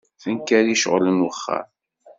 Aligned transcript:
Tenker 0.21 0.63
i 0.67 0.75
ccɣel 0.77 1.05
n 1.11 1.23
wexxam. 1.25 1.67